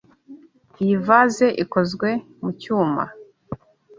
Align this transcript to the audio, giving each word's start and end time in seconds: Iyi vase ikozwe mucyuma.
Iyi 0.81 0.95
vase 1.05 1.45
ikozwe 1.63 2.09
mucyuma. 2.41 3.03